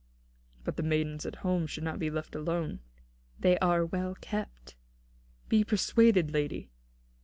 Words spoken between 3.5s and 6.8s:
are well kept." "Be persuaded, lady."